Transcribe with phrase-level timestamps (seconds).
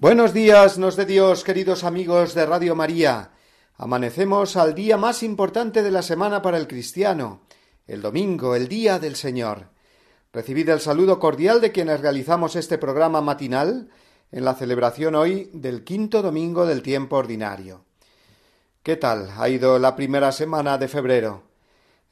[0.00, 3.32] Buenos días, nos de Dios, queridos amigos de Radio María.
[3.76, 7.40] Amanecemos al día más importante de la semana para el cristiano,
[7.88, 9.70] el domingo, el día del Señor.
[10.32, 13.88] Recibid el saludo cordial de quienes realizamos este programa matinal
[14.30, 17.84] en la celebración hoy del quinto domingo del tiempo ordinario.
[18.84, 21.42] ¿Qué tal ha ido la primera semana de febrero?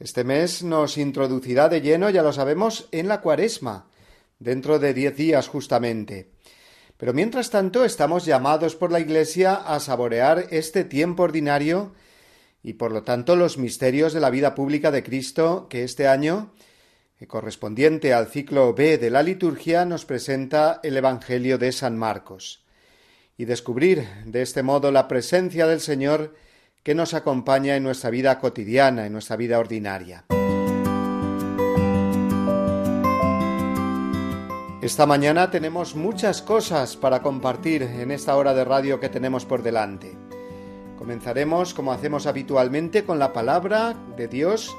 [0.01, 3.87] Este mes nos introducirá de lleno, ya lo sabemos, en la cuaresma,
[4.41, 6.34] dentro de diez días justamente.
[6.98, 11.92] Pero mientras tanto estamos llamados por la Iglesia a saborear este tiempo ordinario
[12.62, 16.52] y por lo tanto los misterios de la vida pública de Cristo que este año,
[17.20, 22.64] eh, correspondiente al ciclo B de la liturgia, nos presenta el Evangelio de San Marcos,
[23.39, 26.34] y descubrir de este modo la presencia del Señor
[26.83, 30.24] que nos acompaña en nuestra vida cotidiana, en nuestra vida ordinaria.
[34.87, 39.65] Esta mañana tenemos muchas cosas para compartir en esta hora de radio que tenemos por
[39.65, 40.17] delante.
[40.97, 44.77] Comenzaremos, como hacemos habitualmente, con la palabra de Dios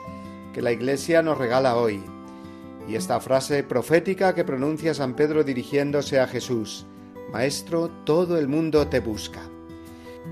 [0.54, 2.02] que la Iglesia nos regala hoy.
[2.88, 6.86] Y esta frase profética que pronuncia San Pedro dirigiéndose a Jesús,
[7.34, 9.42] Maestro, todo el mundo te busca.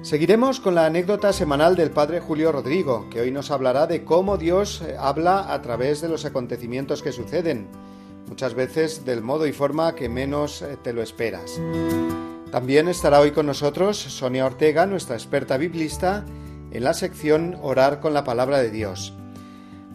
[0.03, 4.37] Seguiremos con la anécdota semanal del Padre Julio Rodrigo, que hoy nos hablará de cómo
[4.37, 7.67] Dios habla a través de los acontecimientos que suceden
[8.27, 11.59] muchas veces del modo y forma que menos eh, te lo esperas.
[12.51, 16.25] También estará hoy con nosotros Sonia Ortega, nuestra experta biblista,
[16.71, 19.13] en la sección Orar con la Palabra de Dios.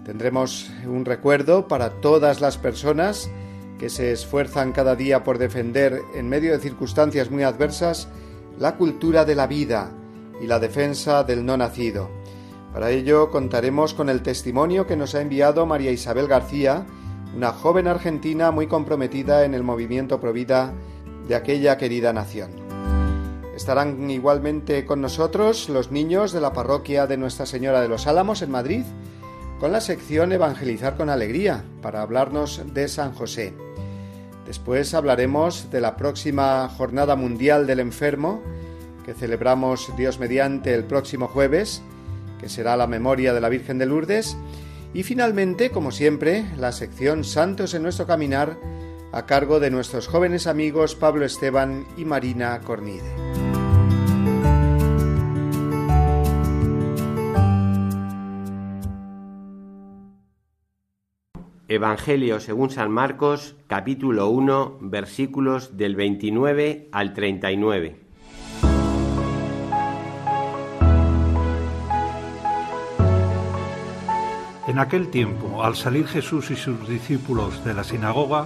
[0.05, 3.31] Tendremos un recuerdo para todas las personas
[3.79, 8.09] que se esfuerzan cada día por defender, en medio de circunstancias muy adversas,
[8.59, 9.91] la cultura de la vida
[10.43, 12.11] y la defensa del no nacido.
[12.73, 16.87] Para ello contaremos con el testimonio que nos ha enviado María Isabel García,
[17.35, 20.73] una joven argentina muy comprometida en el movimiento Provida
[21.29, 22.51] de aquella querida nación.
[23.55, 28.43] Estarán igualmente con nosotros los niños de la parroquia de Nuestra Señora de los Álamos
[28.43, 28.85] en Madrid,
[29.61, 33.53] con la sección Evangelizar con Alegría, para hablarnos de San José.
[34.47, 38.41] Después hablaremos de la próxima Jornada Mundial del Enfermo,
[39.05, 41.83] que celebramos Dios mediante el próximo jueves,
[42.41, 44.37] que será la memoria de la Virgen de Lourdes,
[44.93, 48.59] y finalmente, como siempre, la sección Santos en nuestro caminar
[49.13, 53.31] a cargo de nuestros jóvenes amigos Pablo Esteban y Marina Cornide.
[61.69, 68.10] Evangelio según San Marcos, capítulo 1, versículos del 29 al 39.
[74.71, 78.45] En aquel tiempo, al salir Jesús y sus discípulos de la sinagoga,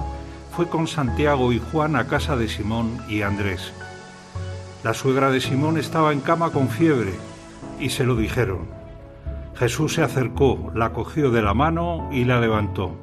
[0.56, 3.74] fue con Santiago y Juan a casa de Simón y Andrés.
[4.82, 7.12] La suegra de Simón estaba en cama con fiebre
[7.78, 8.60] y se lo dijeron.
[9.56, 12.96] Jesús se acercó, la cogió de la mano y la levantó.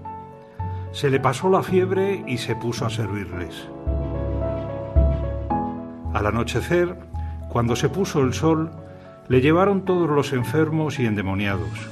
[0.92, 3.70] Se le pasó la fiebre y se puso a servirles.
[6.12, 6.98] Al anochecer,
[7.50, 8.72] cuando se puso el sol,
[9.28, 11.91] le llevaron todos los enfermos y endemoniados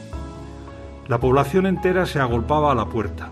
[1.09, 3.31] la población entera se agolpaba a la puerta.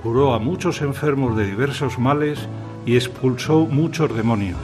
[0.00, 2.48] Curó a muchos enfermos de diversos males
[2.86, 4.60] y expulsó muchos demonios.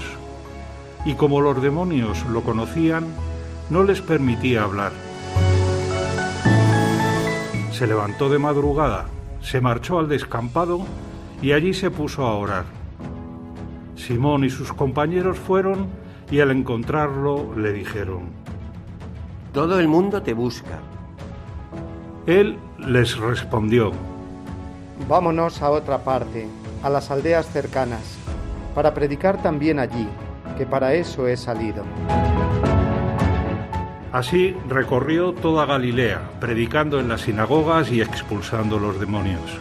[1.04, 3.04] Y como los demonios lo conocían,
[3.68, 4.92] no les permitía hablar.
[7.72, 9.06] Se levantó de madrugada,
[9.42, 10.86] se marchó al descampado
[11.42, 12.64] y allí se puso a orar.
[13.96, 15.88] Simón y sus compañeros fueron
[16.30, 18.28] y al encontrarlo le dijeron,
[19.52, 20.93] Todo el mundo te busca.
[22.26, 23.92] Él les respondió,
[25.08, 26.46] Vámonos a otra parte,
[26.82, 28.16] a las aldeas cercanas,
[28.74, 30.08] para predicar también allí,
[30.56, 31.84] que para eso he salido.
[34.10, 39.60] Así recorrió toda Galilea, predicando en las sinagogas y expulsando los demonios.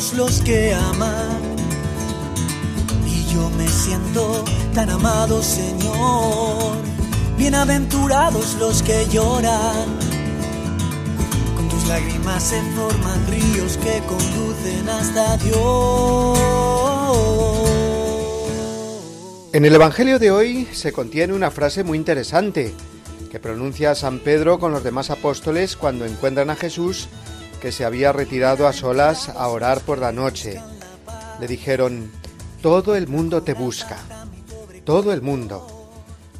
[0.00, 1.56] Los que aman.
[3.06, 4.44] Y yo me siento
[4.74, 6.76] tan amado, Señor.
[7.36, 9.98] Bienaventurados los que lloran.
[11.54, 16.38] Con tus lágrimas se forman ríos que conducen hasta Dios.
[19.52, 22.72] En el Evangelio de hoy se contiene una frase muy interesante
[23.30, 27.08] que pronuncia San Pedro con los demás apóstoles cuando encuentran a Jesús
[27.60, 30.60] que se había retirado a solas a orar por la noche.
[31.38, 32.10] Le dijeron,
[32.62, 33.98] todo el mundo te busca,
[34.84, 35.66] todo el mundo.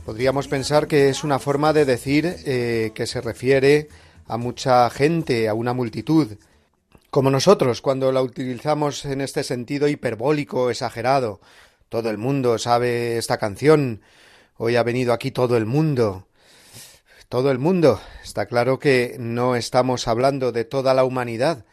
[0.05, 3.89] Podríamos pensar que es una forma de decir eh, que se refiere
[4.27, 6.37] a mucha gente, a una multitud,
[7.11, 11.41] como nosotros cuando la utilizamos en este sentido hiperbólico, exagerado.
[11.89, 14.01] Todo el mundo sabe esta canción,
[14.57, 16.27] hoy ha venido aquí todo el mundo
[17.31, 18.01] todo el mundo.
[18.25, 21.65] Está claro que no estamos hablando de toda la humanidad,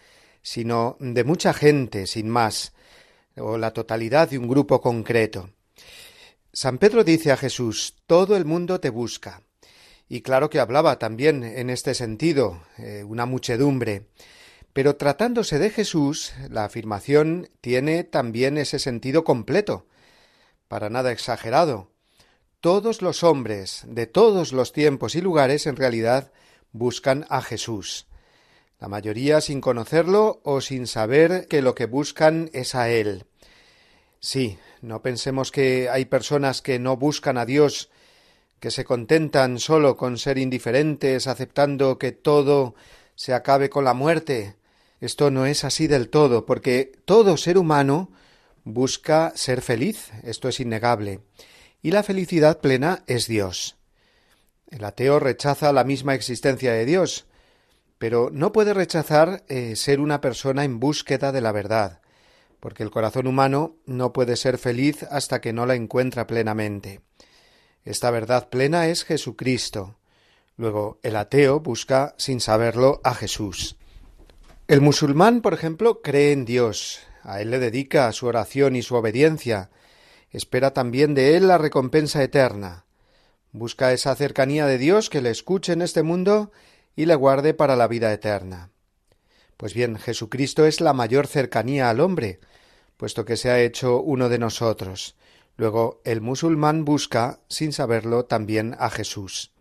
[0.44, 2.74] sino de mucha gente, sin más,
[3.36, 5.50] o la totalidad de un grupo concreto.
[6.54, 9.42] San Pedro dice a Jesús, todo el mundo te busca.
[10.08, 14.10] Y claro que hablaba también en este sentido, eh, una muchedumbre.
[14.74, 19.88] Pero tratándose de Jesús, la afirmación tiene también ese sentido completo,
[20.68, 21.97] para nada exagerado
[22.62, 26.32] todos los hombres de todos los tiempos y lugares en realidad
[26.72, 28.08] buscan a Jesús.
[28.80, 33.26] La mayoría sin conocerlo o sin saber que lo que buscan es a Él.
[34.20, 37.90] Sí, no pensemos que hay personas que no buscan a Dios,
[38.60, 42.76] que se contentan solo con ser indiferentes, aceptando que todo
[43.16, 44.56] se acabe con la muerte.
[45.00, 48.12] Esto no es así del todo, porque todo ser humano
[48.64, 51.22] busca ser feliz, esto es innegable
[51.82, 53.78] y la felicidad plena es Dios.
[54.70, 57.26] El ateo rechaza la misma existencia de Dios,
[57.98, 62.02] pero no puede rechazar eh, ser una persona en búsqueda de la verdad,
[62.60, 67.02] porque el corazón humano no puede ser feliz hasta que no la encuentra plenamente.
[67.86, 69.96] Esta verdad plena es Jesucristo.
[70.58, 73.78] Luego, el ateo busca, sin saberlo, a Jesús.
[74.68, 78.96] El musulmán, por ejemplo, cree en Dios, a él le dedica su oración y su
[78.96, 79.70] obediencia,
[80.32, 82.86] espera también de él la recompensa eterna.
[83.52, 86.52] Busca esa cercanía de Dios que le escuche en este mundo
[86.96, 88.72] y le guarde para la vida eterna.
[89.58, 92.40] Pues bien, Jesucristo es la mayor cercanía al hombre,
[92.98, 95.16] puesto que se ha hecho uno de nosotros.
[95.56, 99.52] Luego, el musulmán busca, sin saberlo, también a Jesús.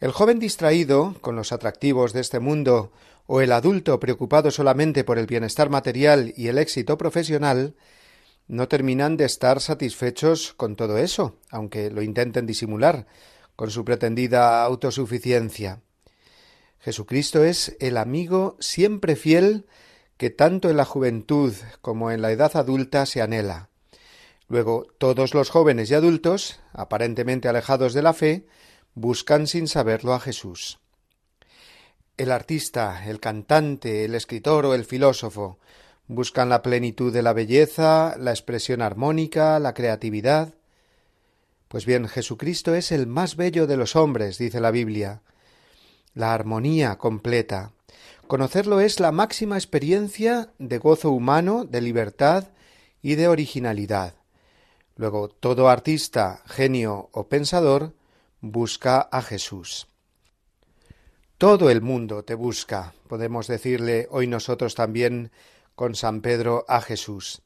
[0.00, 2.92] El joven distraído, con los atractivos de este mundo,
[3.26, 7.74] o el adulto preocupado solamente por el bienestar material y el éxito profesional,
[8.48, 13.06] no terminan de estar satisfechos con todo eso, aunque lo intenten disimular
[13.56, 15.80] con su pretendida autosuficiencia.
[16.80, 19.66] Jesucristo es el amigo siempre fiel
[20.16, 23.70] que tanto en la juventud como en la edad adulta se anhela.
[24.48, 28.46] Luego, todos los jóvenes y adultos, aparentemente alejados de la fe,
[28.94, 30.78] buscan sin saberlo a Jesús.
[32.16, 35.58] El artista, el cantante, el escritor o el filósofo
[36.14, 40.52] Buscan la plenitud de la belleza, la expresión armónica, la creatividad.
[41.68, 45.22] Pues bien, Jesucristo es el más bello de los hombres, dice la Biblia.
[46.12, 47.72] La armonía completa.
[48.26, 52.48] Conocerlo es la máxima experiencia de gozo humano, de libertad
[53.00, 54.12] y de originalidad.
[54.96, 57.94] Luego, todo artista, genio o pensador
[58.42, 59.86] busca a Jesús.
[61.38, 65.32] Todo el mundo te busca, podemos decirle hoy nosotros también
[65.82, 67.42] con San Pedro a Jesús.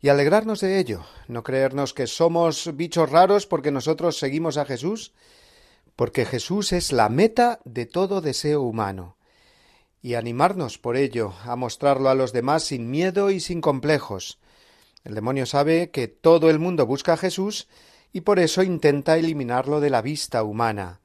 [0.00, 5.12] Y alegrarnos de ello, no creernos que somos bichos raros porque nosotros seguimos a Jesús,
[5.96, 9.16] porque Jesús es la meta de todo deseo humano,
[10.00, 14.38] y animarnos por ello a mostrarlo a los demás sin miedo y sin complejos.
[15.02, 17.66] El demonio sabe que todo el mundo busca a Jesús
[18.12, 21.00] y por eso intenta eliminarlo de la vista humana,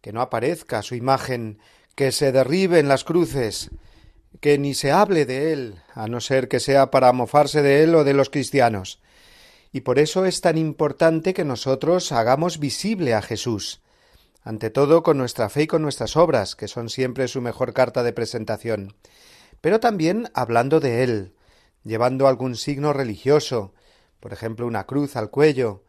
[0.00, 1.60] que no aparezca su imagen,
[1.94, 3.70] que se derriben las cruces,
[4.40, 7.94] que ni se hable de él, a no ser que sea para mofarse de él
[7.94, 9.00] o de los cristianos.
[9.72, 13.82] Y por eso es tan importante que nosotros hagamos visible a Jesús,
[14.42, 18.02] ante todo con nuestra fe y con nuestras obras, que son siempre su mejor carta
[18.02, 18.94] de presentación,
[19.60, 21.34] pero también hablando de Él,
[21.82, 23.74] llevando algún signo religioso,
[24.20, 25.82] por ejemplo una cruz al cuello,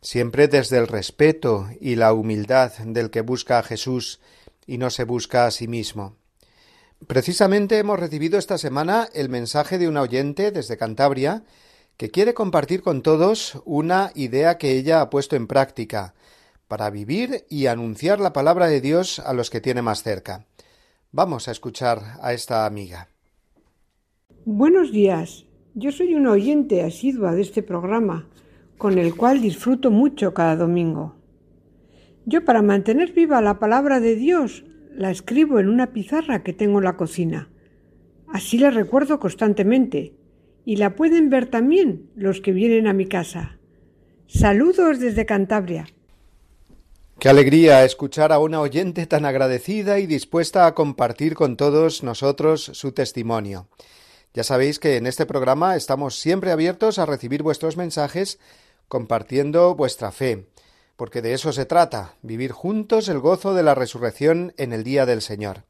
[0.00, 4.20] siempre desde el respeto y la humildad del que busca a Jesús
[4.66, 6.16] y no se busca a sí mismo.
[7.04, 11.44] Precisamente hemos recibido esta semana el mensaje de una oyente desde Cantabria
[11.96, 16.14] que quiere compartir con todos una idea que ella ha puesto en práctica
[16.68, 20.46] para vivir y anunciar la palabra de Dios a los que tiene más cerca.
[21.12, 23.08] Vamos a escuchar a esta amiga.
[24.44, 25.44] Buenos días.
[25.74, 28.28] Yo soy una oyente asidua de este programa,
[28.78, 31.14] con el cual disfruto mucho cada domingo.
[32.24, 34.64] Yo para mantener viva la palabra de Dios
[34.96, 37.50] la escribo en una pizarra que tengo en la cocina.
[38.28, 40.14] Así la recuerdo constantemente
[40.64, 43.58] y la pueden ver también los que vienen a mi casa.
[44.26, 45.86] Saludos desde Cantabria.
[47.18, 52.70] Qué alegría escuchar a una oyente tan agradecida y dispuesta a compartir con todos nosotros
[52.74, 53.68] su testimonio.
[54.34, 58.38] Ya sabéis que en este programa estamos siempre abiertos a recibir vuestros mensajes
[58.88, 60.46] compartiendo vuestra fe,
[60.96, 65.06] porque de eso se trata, vivir juntos el gozo de la resurrección en el día
[65.06, 65.64] del Señor.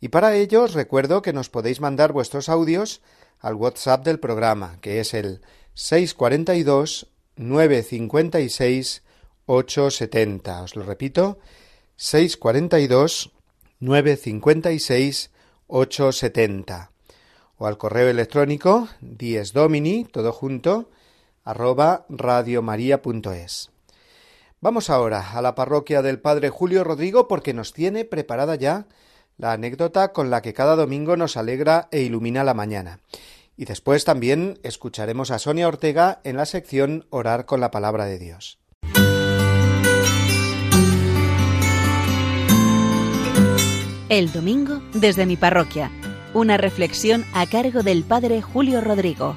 [0.00, 3.00] Y para ello os recuerdo que nos podéis mandar vuestros audios
[3.40, 5.40] al WhatsApp del programa, que es el
[5.74, 9.02] 642 956
[9.46, 10.62] 870.
[10.62, 11.38] Os lo repito,
[11.96, 13.32] 642
[13.80, 15.30] 956
[15.68, 16.90] 870.
[17.58, 20.90] O al correo electrónico diesdomini, todo junto,
[21.44, 23.75] arroba radiomaria.es.
[24.60, 28.86] Vamos ahora a la parroquia del Padre Julio Rodrigo porque nos tiene preparada ya
[29.36, 33.00] la anécdota con la que cada domingo nos alegra e ilumina la mañana.
[33.58, 38.18] Y después también escucharemos a Sonia Ortega en la sección Orar con la palabra de
[38.18, 38.58] Dios.
[44.08, 45.90] El domingo desde mi parroquia.
[46.32, 49.36] Una reflexión a cargo del Padre Julio Rodrigo.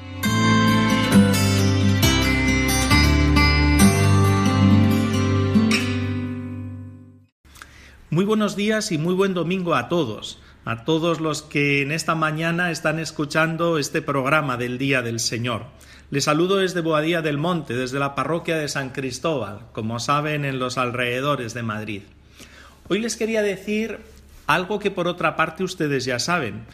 [8.12, 12.16] Muy buenos días y muy buen domingo a todos, a todos los que en esta
[12.16, 15.66] mañana están escuchando este programa del Día del Señor.
[16.10, 20.58] Les saludo desde Boadía del Monte, desde la parroquia de San Cristóbal, como saben, en
[20.58, 22.02] los alrededores de Madrid.
[22.88, 24.00] Hoy les quería decir
[24.48, 26.64] algo que por otra parte ustedes ya saben,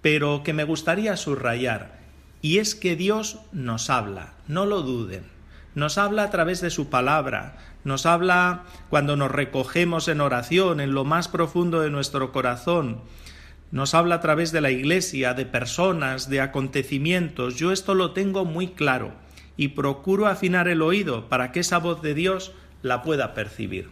[0.00, 1.98] pero que me gustaría subrayar,
[2.40, 5.35] y es que Dios nos habla, no lo duden.
[5.76, 10.94] Nos habla a través de su palabra, nos habla cuando nos recogemos en oración, en
[10.94, 13.02] lo más profundo de nuestro corazón,
[13.72, 17.56] nos habla a través de la Iglesia, de personas, de acontecimientos.
[17.56, 19.12] Yo esto lo tengo muy claro
[19.58, 23.90] y procuro afinar el oído para que esa voz de Dios la pueda percibir.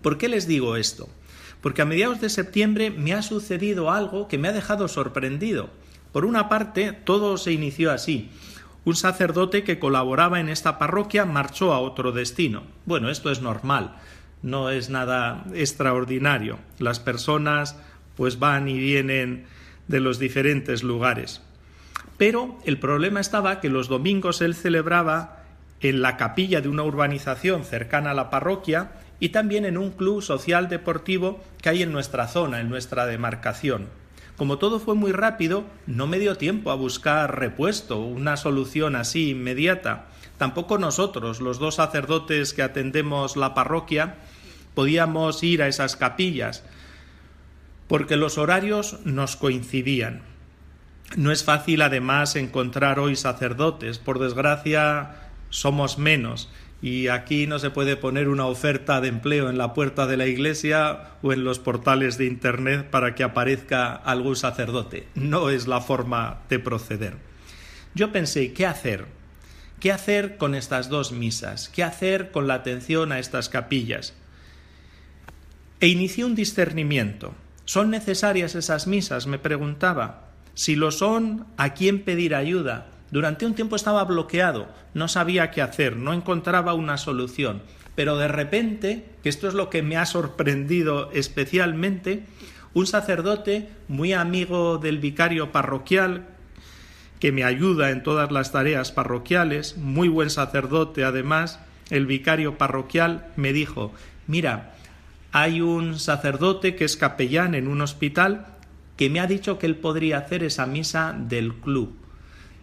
[0.00, 1.10] ¿Por qué les digo esto?
[1.60, 5.68] Porque a mediados de septiembre me ha sucedido algo que me ha dejado sorprendido.
[6.10, 8.30] Por una parte, todo se inició así.
[8.84, 12.62] Un sacerdote que colaboraba en esta parroquia marchó a otro destino.
[12.86, 13.96] Bueno, esto es normal,
[14.42, 16.58] no es nada extraordinario.
[16.78, 17.76] Las personas
[18.16, 19.44] pues van y vienen
[19.88, 21.42] de los diferentes lugares.
[22.16, 25.44] Pero el problema estaba que los domingos él celebraba
[25.80, 30.22] en la capilla de una urbanización cercana a la parroquia y también en un club
[30.22, 33.88] social deportivo que hay en nuestra zona, en nuestra demarcación.
[34.40, 39.32] Como todo fue muy rápido, no me dio tiempo a buscar repuesto, una solución así
[39.32, 40.06] inmediata.
[40.38, 44.14] Tampoco nosotros, los dos sacerdotes que atendemos la parroquia,
[44.74, 46.64] podíamos ir a esas capillas,
[47.86, 50.22] porque los horarios nos coincidían.
[51.18, 55.16] No es fácil además encontrar hoy sacerdotes, por desgracia
[55.50, 56.48] somos menos
[56.82, 60.26] y aquí no se puede poner una oferta de empleo en la puerta de la
[60.26, 65.06] iglesia o en los portales de Internet para que aparezca algún sacerdote.
[65.14, 67.16] No es la forma de proceder.
[67.94, 69.06] Yo pensé, ¿qué hacer?
[69.78, 71.68] ¿Qué hacer con estas dos misas?
[71.68, 74.14] ¿Qué hacer con la atención a estas capillas?
[75.80, 77.34] E inicié un discernimiento.
[77.64, 79.26] ¿Son necesarias esas misas?
[79.26, 80.28] me preguntaba.
[80.54, 82.88] Si lo son, ¿a quién pedir ayuda?
[83.10, 87.62] Durante un tiempo estaba bloqueado, no sabía qué hacer, no encontraba una solución.
[87.96, 92.24] Pero de repente, que esto es lo que me ha sorprendido especialmente,
[92.72, 96.28] un sacerdote muy amigo del vicario parroquial,
[97.18, 101.58] que me ayuda en todas las tareas parroquiales, muy buen sacerdote además,
[101.90, 103.92] el vicario parroquial me dijo,
[104.28, 104.74] mira,
[105.32, 108.46] hay un sacerdote que es capellán en un hospital
[108.96, 111.99] que me ha dicho que él podría hacer esa misa del club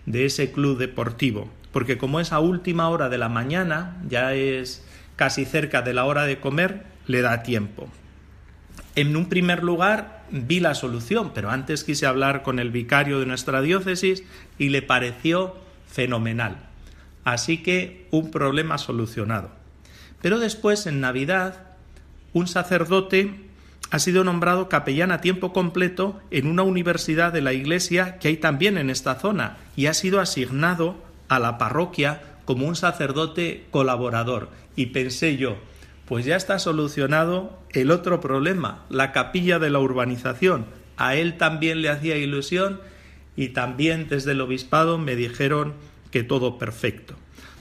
[0.08, 4.84] de ese club deportivo, porque como es a última hora de la mañana, ya es
[5.16, 7.88] casi cerca de la hora de comer, le da tiempo.
[8.96, 13.26] En un primer lugar vi la solución, pero antes quise hablar con el vicario de
[13.26, 14.24] nuestra diócesis
[14.58, 15.56] y le pareció
[15.88, 16.58] fenomenal.
[17.24, 19.52] Así que un problema solucionado.
[20.22, 21.76] Pero después, en Navidad,
[22.34, 23.47] un sacerdote
[23.90, 28.38] ha sido nombrado capellán a tiempo completo en una universidad de la Iglesia que hay
[28.38, 30.96] también en esta zona y ha sido asignado
[31.30, 34.50] a la parroquia como un sacerdote colaborador.
[34.76, 35.58] Y pensé yo,
[36.06, 40.66] pues ya está solucionado el otro problema, la capilla de la urbanización.
[40.98, 42.82] A él también le hacía ilusión
[43.36, 45.74] y también desde el obispado me dijeron
[46.12, 47.16] que todo perfecto.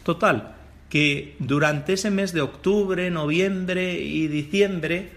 [0.04, 0.54] Total,
[0.88, 5.10] que durante ese mes de octubre, noviembre y diciembre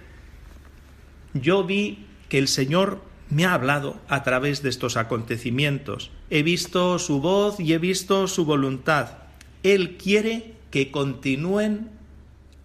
[1.33, 6.12] yo vi que el Señor me ha hablado a través de estos acontecimientos.
[6.29, 9.17] He visto su voz y he visto su voluntad.
[9.63, 11.89] Él quiere que continúen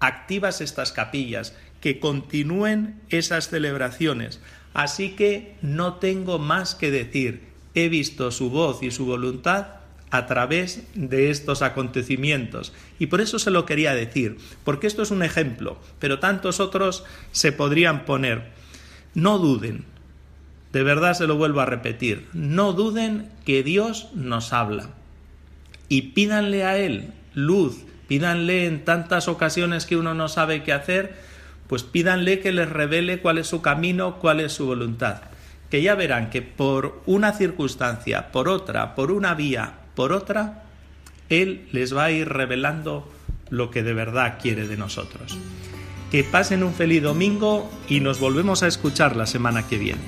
[0.00, 4.40] activas estas capillas, que continúen esas celebraciones.
[4.72, 7.48] Así que no tengo más que decir.
[7.74, 9.83] He visto su voz y su voluntad
[10.14, 12.72] a través de estos acontecimientos.
[13.00, 17.02] Y por eso se lo quería decir, porque esto es un ejemplo, pero tantos otros
[17.32, 18.52] se podrían poner.
[19.14, 19.84] No duden,
[20.72, 24.90] de verdad se lo vuelvo a repetir, no duden que Dios nos habla.
[25.88, 31.16] Y pídanle a Él luz, pídanle en tantas ocasiones que uno no sabe qué hacer,
[31.66, 35.22] pues pídanle que les revele cuál es su camino, cuál es su voluntad.
[35.70, 40.64] Que ya verán que por una circunstancia, por otra, por una vía, por otra,
[41.28, 43.10] Él les va a ir revelando
[43.50, 45.38] lo que de verdad quiere de nosotros.
[46.10, 50.02] Que pasen un feliz domingo y nos volvemos a escuchar la semana que viene.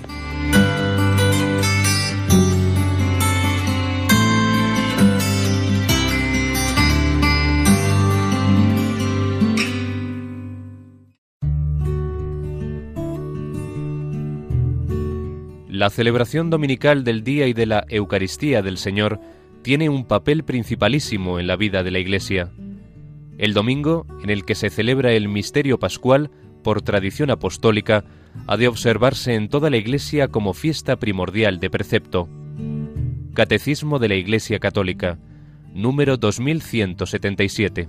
[15.77, 19.21] La celebración dominical del Día y de la Eucaristía del Señor
[19.67, 22.53] tiene un papel principalísimo en la vida de la Iglesia.
[23.37, 26.31] El domingo, en el que se celebra el misterio pascual,
[26.63, 28.05] por tradición apostólica,
[28.47, 32.29] ha de observarse en toda la Iglesia como fiesta primordial de precepto.
[33.35, 35.19] Catecismo de la Iglesia Católica,
[35.75, 37.89] número 2177.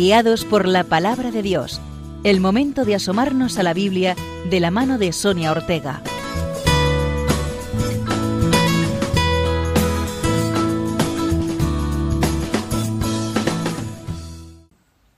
[0.00, 1.78] Guiados por la palabra de Dios.
[2.24, 4.16] El momento de asomarnos a la Biblia
[4.48, 6.02] de la mano de Sonia Ortega.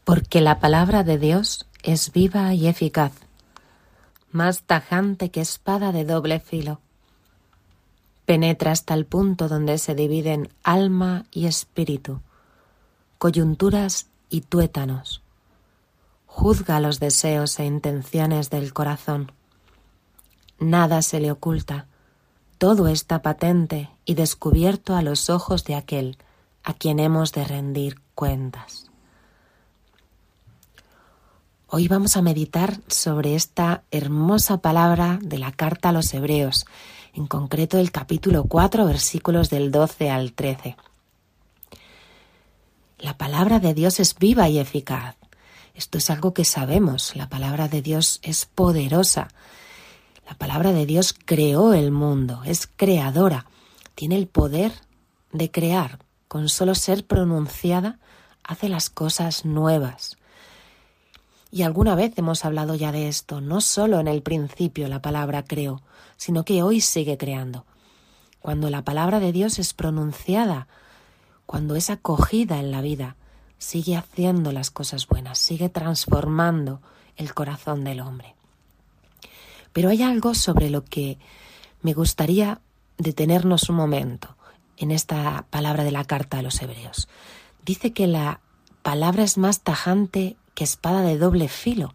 [0.02, 3.12] Porque la palabra de Dios es viva y eficaz,
[4.32, 6.80] más tajante que espada de doble filo.
[8.26, 12.20] Penetra hasta el punto donde se dividen alma y espíritu,
[13.18, 15.22] coyunturas y tuétanos.
[16.26, 19.30] Juzga los deseos e intenciones del corazón.
[20.58, 21.86] Nada se le oculta,
[22.56, 26.16] todo está patente y descubierto a los ojos de aquel
[26.64, 28.86] a quien hemos de rendir cuentas.
[31.66, 36.64] Hoy vamos a meditar sobre esta hermosa palabra de la carta a los Hebreos,
[37.12, 40.76] en concreto el capítulo 4, versículos del 12 al 13.
[43.02, 45.16] La palabra de Dios es viva y eficaz.
[45.74, 47.16] Esto es algo que sabemos.
[47.16, 49.26] La palabra de Dios es poderosa.
[50.24, 53.46] La palabra de Dios creó el mundo, es creadora,
[53.96, 54.70] tiene el poder
[55.32, 57.98] de crear con solo ser pronunciada,
[58.44, 60.16] hace las cosas nuevas.
[61.50, 65.42] Y alguna vez hemos hablado ya de esto, no solo en el principio la palabra
[65.42, 65.82] creo,
[66.16, 67.66] sino que hoy sigue creando.
[68.38, 70.68] Cuando la palabra de Dios es pronunciada,
[71.52, 73.14] cuando es acogida en la vida,
[73.58, 76.80] sigue haciendo las cosas buenas, sigue transformando
[77.18, 78.34] el corazón del hombre.
[79.74, 81.18] Pero hay algo sobre lo que
[81.82, 82.62] me gustaría
[82.96, 84.34] detenernos un momento
[84.78, 87.06] en esta palabra de la carta a los hebreos.
[87.66, 88.40] Dice que la
[88.82, 91.94] palabra es más tajante que espada de doble filo,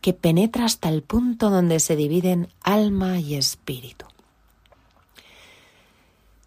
[0.00, 4.06] que penetra hasta el punto donde se dividen alma y espíritu.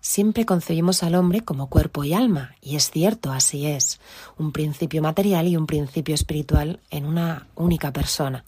[0.07, 3.99] Siempre concebimos al hombre como cuerpo y alma, y es cierto, así es,
[4.37, 8.45] un principio material y un principio espiritual en una única persona.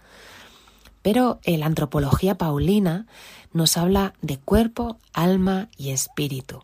[1.01, 3.07] Pero la antropología paulina
[3.51, 6.63] nos habla de cuerpo, alma y espíritu,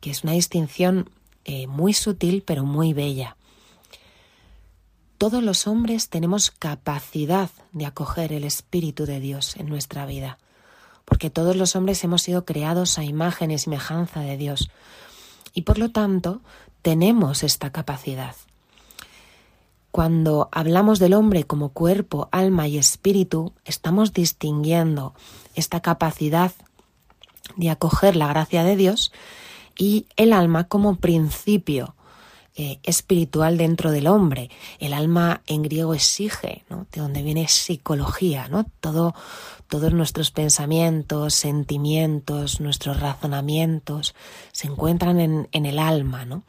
[0.00, 1.08] que es una distinción
[1.46, 3.38] eh, muy sutil pero muy bella.
[5.16, 10.38] Todos los hombres tenemos capacidad de acoger el Espíritu de Dios en nuestra vida,
[11.04, 14.70] porque todos los hombres hemos sido creados a imagen y semejanza de Dios,
[15.52, 16.40] y por lo tanto
[16.82, 18.34] tenemos esta capacidad.
[19.90, 25.14] Cuando hablamos del hombre como cuerpo, alma y espíritu, estamos distinguiendo
[25.54, 26.52] esta capacidad
[27.56, 29.12] de acoger la gracia de Dios
[29.78, 31.94] y el alma como principio
[32.56, 34.50] eh, espiritual dentro del hombre.
[34.78, 36.86] El alma en griego exige, ¿no?
[36.92, 38.66] de donde viene psicología, ¿no?
[38.80, 39.14] Todo,
[39.74, 44.14] todos nuestros pensamientos, sentimientos, nuestros razonamientos
[44.52, 46.44] se encuentran en, el alma, ¿no?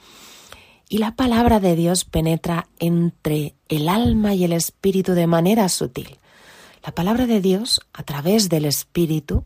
[0.89, 6.19] Y la palabra de Dios penetra entre el alma y el espíritu de manera sutil.
[6.85, 9.45] La palabra de Dios, a través del espíritu,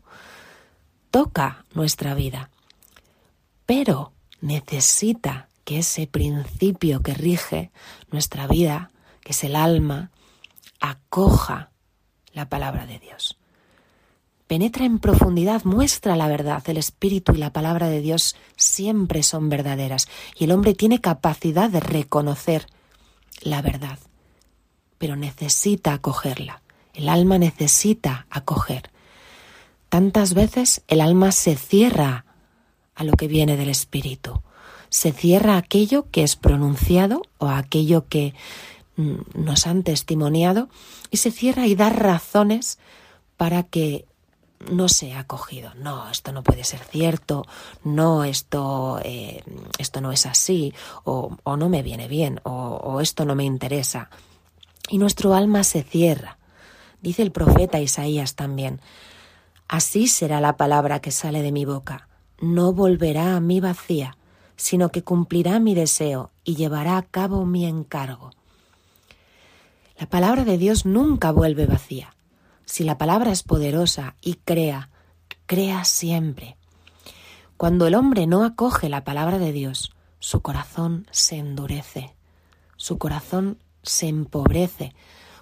[1.10, 2.50] toca nuestra vida,
[3.64, 4.12] pero
[4.42, 7.70] necesita que ese principio que rige
[8.10, 8.90] nuestra vida,
[9.22, 10.10] que es el alma,
[10.80, 11.70] acoja
[12.34, 13.39] la palabra de Dios
[14.50, 16.60] penetra en profundidad, muestra la verdad.
[16.66, 21.70] El Espíritu y la palabra de Dios siempre son verdaderas y el hombre tiene capacidad
[21.70, 22.66] de reconocer
[23.42, 24.00] la verdad,
[24.98, 26.62] pero necesita acogerla.
[26.94, 28.90] El alma necesita acoger.
[29.88, 32.24] Tantas veces el alma se cierra
[32.96, 34.42] a lo que viene del Espíritu.
[34.88, 38.34] Se cierra a aquello que es pronunciado o a aquello que
[38.96, 40.68] mm, nos han testimoniado
[41.12, 42.80] y se cierra y da razones
[43.36, 44.09] para que
[44.68, 45.72] no se ha acogido.
[45.76, 47.46] No, esto no puede ser cierto.
[47.82, 49.42] No, esto, eh,
[49.78, 50.74] esto no es así.
[51.04, 52.40] O, o, no me viene bien.
[52.44, 54.10] O, o esto no me interesa.
[54.88, 56.38] Y nuestro alma se cierra.
[57.00, 58.80] Dice el profeta Isaías también.
[59.68, 62.08] Así será la palabra que sale de mi boca.
[62.40, 64.16] No volverá a mí vacía,
[64.56, 68.32] sino que cumplirá mi deseo y llevará a cabo mi encargo.
[69.98, 72.14] La palabra de Dios nunca vuelve vacía
[72.70, 74.90] si la palabra es poderosa y crea,
[75.46, 76.56] crea siempre.
[77.56, 82.14] Cuando el hombre no acoge la palabra de Dios, su corazón se endurece,
[82.76, 84.94] su corazón se empobrece,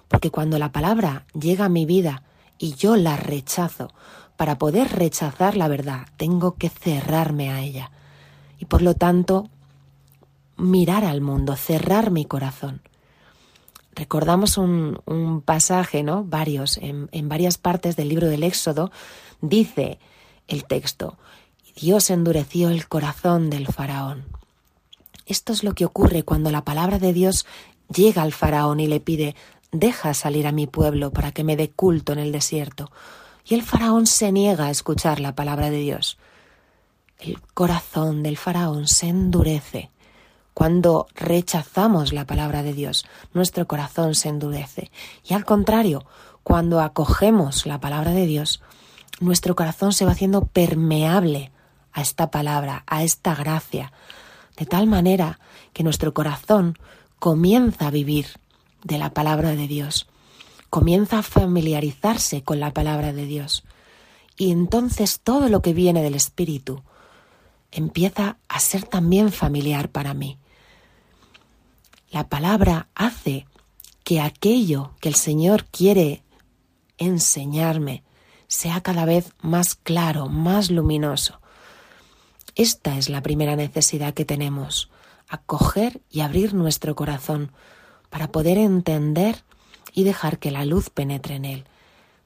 [0.07, 2.23] porque cuando la palabra llega a mi vida
[2.57, 3.93] y yo la rechazo,
[4.35, 7.91] para poder rechazar la verdad, tengo que cerrarme a ella
[8.57, 9.51] y por lo tanto
[10.57, 12.81] mirar al mundo, cerrar mi corazón.
[13.95, 16.23] Recordamos un, pasaje, ¿no?
[16.23, 18.91] Varios, en, en varias partes del libro del Éxodo,
[19.41, 19.99] dice
[20.47, 21.17] el texto,
[21.75, 24.25] Dios endureció el corazón del faraón.
[25.25, 27.45] Esto es lo que ocurre cuando la palabra de Dios
[27.93, 29.35] llega al faraón y le pide,
[29.71, 32.91] deja salir a mi pueblo para que me dé culto en el desierto.
[33.45, 36.17] Y el faraón se niega a escuchar la palabra de Dios.
[37.19, 39.91] El corazón del faraón se endurece.
[40.59, 44.91] Cuando rechazamos la palabra de Dios, nuestro corazón se endurece.
[45.23, 46.05] Y al contrario,
[46.43, 48.61] cuando acogemos la palabra de Dios,
[49.21, 51.53] nuestro corazón se va haciendo permeable
[51.93, 53.93] a esta palabra, a esta gracia,
[54.57, 55.39] de tal manera
[55.71, 56.77] que nuestro corazón
[57.19, 58.25] comienza a vivir
[58.83, 60.09] de la palabra de Dios,
[60.69, 63.63] comienza a familiarizarse con la palabra de Dios.
[64.35, 66.83] Y entonces todo lo que viene del Espíritu
[67.71, 70.37] empieza a ser también familiar para mí.
[72.11, 73.45] La palabra hace
[74.03, 76.23] que aquello que el Señor quiere
[76.97, 78.03] enseñarme
[78.47, 81.39] sea cada vez más claro, más luminoso.
[82.55, 84.89] Esta es la primera necesidad que tenemos,
[85.27, 87.51] acoger y abrir nuestro corazón
[88.09, 89.43] para poder entender
[89.93, 91.65] y dejar que la luz penetre en él.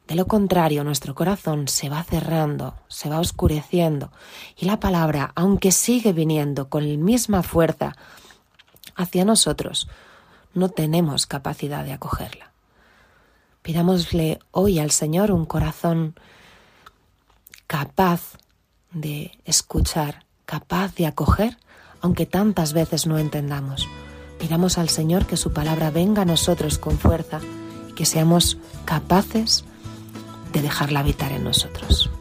[0.08, 4.12] De lo contrario, nuestro corazón se va cerrando, se va oscureciendo
[4.58, 7.98] y la palabra, aunque sigue viniendo con la misma fuerza
[8.95, 9.88] hacia nosotros,
[10.53, 12.51] no tenemos capacidad de acogerla.
[13.62, 16.15] Pidámosle hoy al Señor un corazón
[17.67, 18.38] capaz
[18.91, 21.58] de escuchar, capaz de acoger,
[22.01, 23.88] aunque tantas veces no entendamos.
[24.39, 27.39] Pidamos al Señor que su palabra venga a nosotros con fuerza
[27.89, 29.63] y que seamos capaces
[30.51, 32.12] de dejarla habitar en nosotros.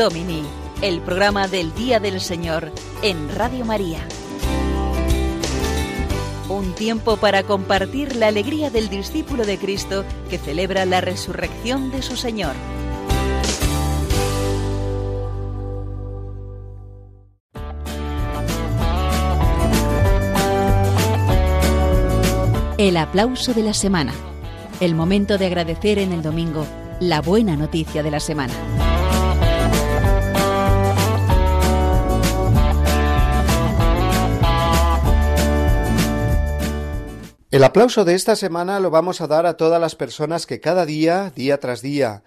[0.00, 0.42] Domini,
[0.80, 3.98] el programa del Día del Señor en Radio María.
[6.48, 12.00] Un tiempo para compartir la alegría del discípulo de Cristo que celebra la resurrección de
[12.00, 12.54] su Señor.
[22.78, 24.14] El aplauso de la semana.
[24.80, 26.66] El momento de agradecer en el domingo
[27.00, 28.54] la buena noticia de la semana.
[37.60, 40.86] El aplauso de esta semana lo vamos a dar a todas las personas que cada
[40.86, 42.22] día, día tras día,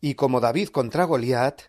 [0.00, 1.60] y como David contra Goliat,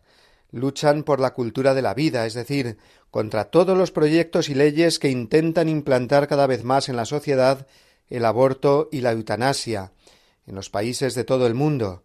[0.50, 2.80] luchan por la cultura de la vida, es decir,
[3.12, 7.68] contra todos los proyectos y leyes que intentan implantar cada vez más en la sociedad
[8.10, 9.92] el aborto y la eutanasia,
[10.48, 12.02] en los países de todo el mundo.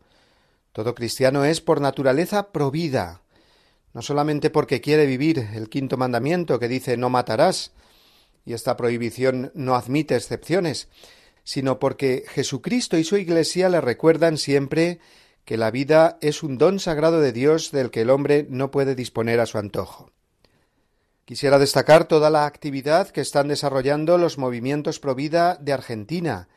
[0.75, 3.23] Todo cristiano es por naturaleza provida,
[3.95, 7.73] no solamente porque quiere vivir el quinto mandamiento que dice no matarás,
[8.45, 10.89] y esta prohibición no admite excepciones,
[11.45, 15.01] sino porque Jesucristo y su Iglesia le recuerdan siempre
[15.45, 18.95] que la vida es un don sagrado de Dios del que el hombre no puede
[18.95, 20.11] disponer a su antojo.
[21.25, 26.49] Quisiera destacar toda la actividad que están desarrollando los movimientos pro vida de Argentina,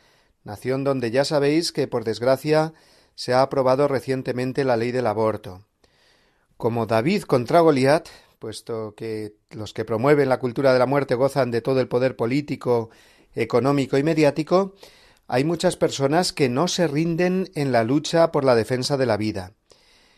[0.44, 2.74] nación donde ya sabéis que, por desgracia,
[3.16, 5.66] se ha aprobado recientemente la ley del aborto.
[6.58, 8.08] Como David contra Goliat,
[8.42, 12.16] puesto que los que promueven la cultura de la muerte gozan de todo el poder
[12.16, 12.90] político,
[13.36, 14.74] económico y mediático,
[15.28, 19.16] hay muchas personas que no se rinden en la lucha por la defensa de la
[19.16, 19.54] vida.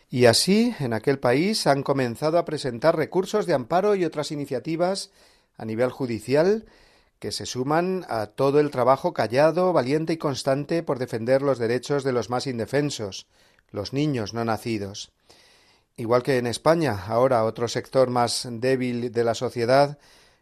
[0.08, 5.10] Y así, en aquel país han comenzado a presentar recursos de amparo y otras iniciativas
[5.58, 6.64] a nivel judicial
[7.18, 12.04] que se suman a todo el trabajo callado, valiente y constante por defender los derechos
[12.04, 13.26] de los más indefensos,
[13.70, 15.12] los niños no nacidos.
[15.96, 19.98] Igual que en España, ahora otro sector más débil de la sociedad,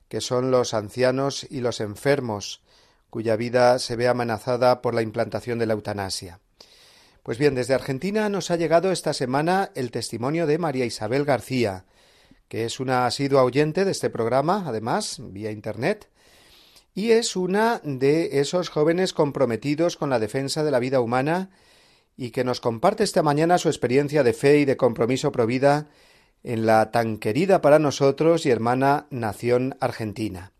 [0.08, 2.62] que son los ancianos y los enfermos,
[3.10, 6.40] cuya vida se ve amenazada por la implantación de la eutanasia.
[7.22, 11.84] Pues bien, desde Argentina nos ha llegado esta semana el testimonio de María Isabel García,
[12.48, 16.08] que es una asidua oyente de este programa, además, vía Internet,
[16.94, 21.50] y es una de esos jóvenes comprometidos con la defensa de la vida humana
[22.16, 25.88] y que nos comparte esta mañana su experiencia de fe y de compromiso provida
[26.44, 30.52] en la tan querida para nosotros y hermana nación argentina.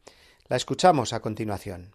[0.49, 1.95] La escuchamos a continuación.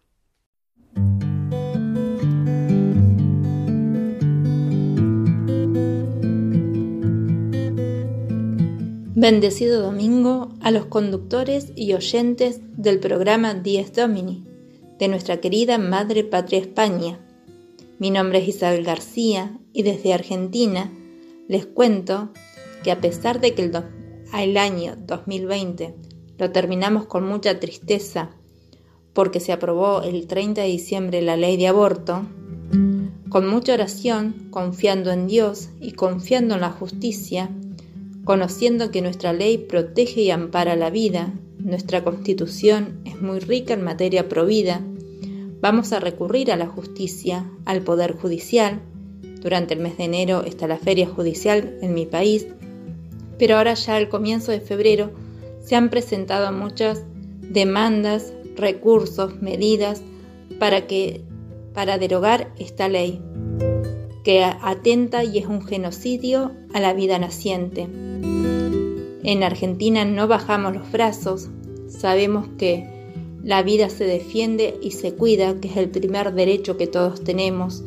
[9.20, 14.46] Bendecido domingo a los conductores y oyentes del programa Dies Domini
[15.00, 17.20] de nuestra querida Madre Patria España
[17.99, 20.91] mi nombre es Isabel García y desde Argentina
[21.47, 22.29] les cuento
[22.83, 23.71] que a pesar de que
[24.33, 25.95] el, año 2020
[26.38, 28.29] lo terminamos con mucha tristeza
[29.13, 32.27] porque se aprobó el 30 de diciembre la ley de aborto,
[33.29, 37.49] con mucha oración, confiando en Dios y confiando en la justicia,
[38.23, 43.83] conociendo que nuestra ley protege y ampara la vida, nuestra constitución es muy rica en
[43.83, 44.81] materia provida,
[45.60, 48.82] Vamos a recurrir a la justicia, al Poder Judicial.
[49.41, 52.48] Durante el mes de enero está la feria judicial en mi país,
[53.39, 55.12] pero ahora ya al comienzo de febrero
[55.62, 57.04] se han presentado muchas
[57.41, 60.02] demandas, recursos, medidas
[60.60, 61.22] para que
[61.74, 63.22] para derogar esta ley
[64.24, 67.88] que atenta y es un genocidio a la vida naciente.
[69.24, 71.50] En Argentina no bajamos los brazos,
[71.88, 72.96] sabemos que
[73.47, 77.81] la vida se defiende y se cuida, que es el primer derecho que todos tenemos.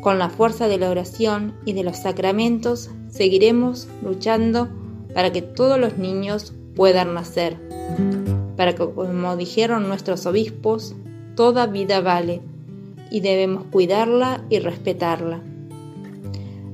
[0.00, 4.70] Con la fuerza de la oración y de los sacramentos seguiremos luchando
[5.12, 7.58] para que todos los niños puedan nacer.
[8.56, 10.94] Para que, como dijeron nuestros obispos,
[11.36, 12.40] toda vida vale
[13.10, 15.42] y debemos cuidarla y respetarla.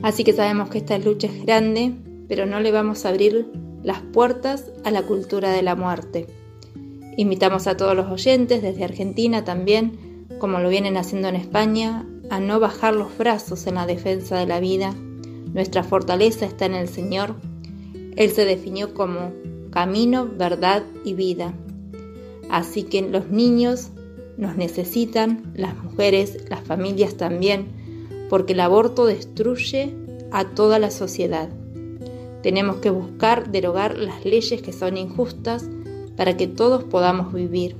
[0.02, 1.94] Así que sabemos que esta lucha es grande,
[2.28, 3.48] pero no le vamos a abrir
[3.82, 6.28] las puertas a la cultura de la muerte.
[7.18, 12.38] Invitamos a todos los oyentes, desde Argentina también, como lo vienen haciendo en España, a
[12.38, 14.94] no bajar los brazos en la defensa de la vida.
[15.52, 17.34] Nuestra fortaleza está en el Señor.
[18.14, 19.32] Él se definió como
[19.72, 21.54] camino, verdad y vida.
[22.50, 23.90] Así que los niños
[24.36, 27.66] nos necesitan, las mujeres, las familias también,
[28.30, 29.92] porque el aborto destruye
[30.30, 31.48] a toda la sociedad.
[32.44, 35.68] Tenemos que buscar derogar las leyes que son injustas
[36.18, 37.76] para que todos podamos vivir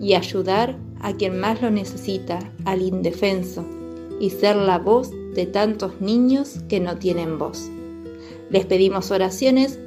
[0.00, 3.64] y ayudar a quien más lo necesita, al indefenso,
[4.20, 7.70] y ser la voz de tantos niños que no tienen voz.
[8.50, 9.78] Les pedimos oraciones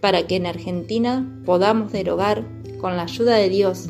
[0.00, 2.44] para que en Argentina podamos derogar,
[2.78, 3.88] con la ayuda de Dios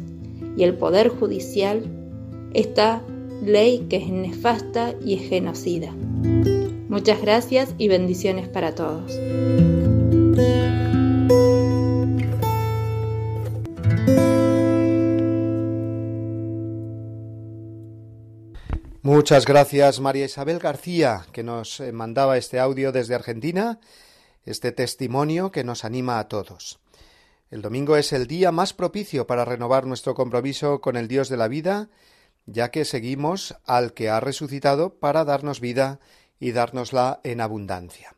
[0.57, 1.83] y el Poder Judicial,
[2.55, 3.03] esta
[3.45, 5.93] ley que es nefasta y es genocida.
[6.89, 9.13] Muchas gracias y bendiciones para todos.
[19.05, 23.79] Muchas gracias María Isabel García, que nos eh, mandaba este audio desde Argentina,
[24.47, 26.81] este testimonio que nos anima a todos.
[27.51, 31.37] El domingo es el día más propicio para renovar nuestro compromiso con el Dios de
[31.37, 31.91] la vida,
[32.47, 36.01] ya que seguimos al que ha resucitado para darnos vida
[36.41, 38.15] y dárnosla en abundancia.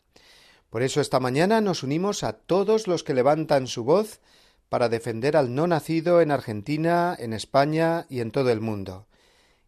[0.70, 4.20] Por eso esta mañana nos unimos a todos los que levantan su voz
[4.68, 9.08] para defender al no nacido en Argentina, en España y en todo el mundo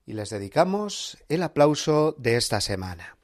[0.09, 3.18] y les dedicamos el aplauso de esta semana.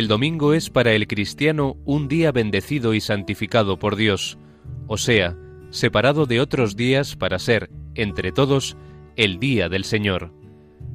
[0.00, 4.38] El domingo es para el cristiano un día bendecido y santificado por Dios,
[4.86, 5.36] o sea,
[5.68, 8.78] separado de otros días para ser, entre todos,
[9.16, 10.32] el día del Señor.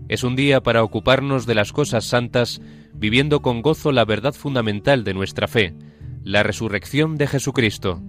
[0.10, 2.64] Es un día para ocuparnos de las cosas santas,
[2.96, 5.76] viviendo con gozo la verdad fundamental de nuestra fe,
[6.24, 8.02] la resurrección de Jesucristo.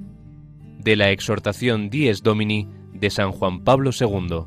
[0.79, 4.47] De la exhortación Dies Domini de San Juan Pablo II.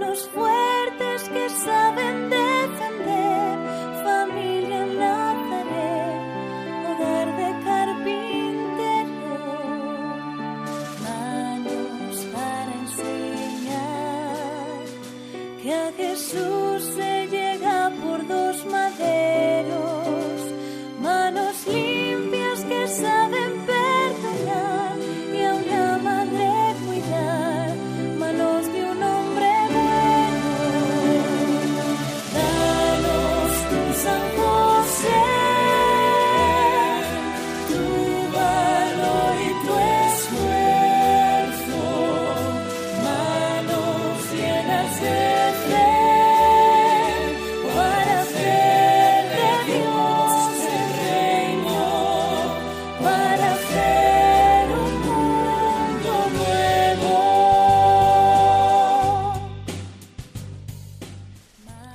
[0.00, 2.39] manos fuertes que saben de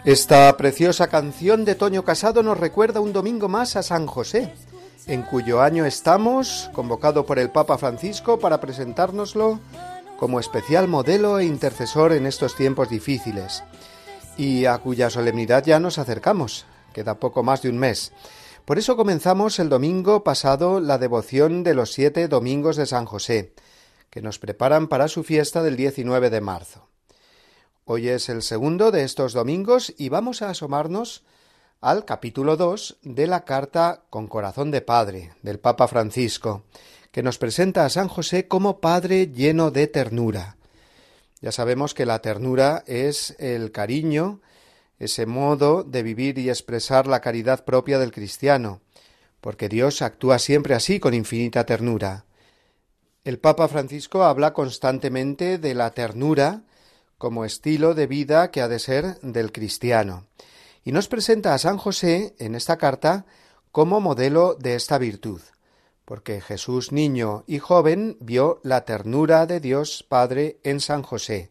[0.05, 4.53] Esta preciosa canción de Toño Casado nos recuerda un domingo más a San José,
[5.07, 9.59] en cuyo año estamos, convocado por el Papa Francisco para presentárnoslo
[10.19, 13.63] como especial modelo e intercesor en estos tiempos difíciles,
[14.37, 18.13] y a cuya solemnidad ya nos acercamos, queda poco más de un mes.
[18.63, 23.55] Por eso comenzamos el domingo pasado la devoción de los siete domingos de San José,
[24.11, 26.94] que nos preparan para su fiesta del 19 de marzo.
[27.87, 31.23] Hoy es el segundo de estos domingos y vamos a asomarnos
[31.81, 36.63] al capítulo 2 de la carta con corazón de Padre del Papa Francisco,
[37.11, 40.57] que nos presenta a San José como Padre lleno de ternura.
[41.41, 44.41] Ya sabemos que la ternura es el cariño,
[44.97, 48.81] ese modo de vivir y expresar la caridad propia del cristiano,
[49.41, 52.25] porque Dios actúa siempre así con infinita ternura.
[53.23, 56.63] El Papa Francisco habla constantemente de la ternura
[57.25, 60.27] como estilo de vida que ha de ser del cristiano,
[60.83, 63.25] y nos presenta a San José en esta carta
[63.71, 65.41] como modelo de esta virtud,
[66.05, 71.49] porque Jesús niño y joven vio la ternura de Dios Padre en San José.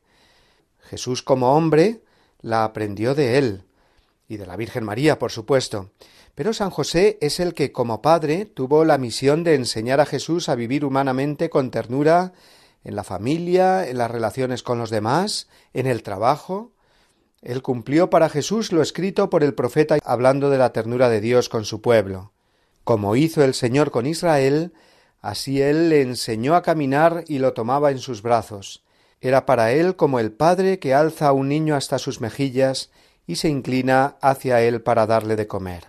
[0.79, 2.03] Jesús como hombre
[2.41, 3.65] la aprendió de él,
[4.29, 5.91] y de la Virgen María, por supuesto.
[6.37, 10.49] Pero San José es el que, como padre, tuvo la misión de enseñar a Jesús
[10.49, 12.33] a vivir humanamente con ternura
[12.85, 16.73] en la familia, en las relaciones con los demás, en el trabajo.
[17.43, 21.49] Él cumplió para Jesús lo escrito por el profeta hablando de la ternura de Dios
[21.49, 22.33] con su pueblo.
[22.85, 24.75] Como hizo el Señor con Israel,
[25.21, 28.85] así él le enseñó a caminar y lo tomaba en sus brazos.
[29.21, 32.91] Era para él como el padre que alza a un niño hasta sus mejillas
[33.27, 35.85] y se inclina hacia él para darle de comer.